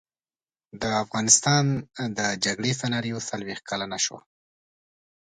[0.81, 1.65] د افغانستان
[2.45, 4.19] جګړې سناریو څلویښت کلنه کړه.